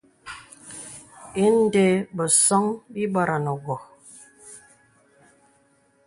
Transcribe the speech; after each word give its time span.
Ìndə̀ 1.45 1.91
bəsōŋ 2.15 2.65
bì 2.91 3.01
bɔranə 3.13 3.51
wɔ. 3.65 3.75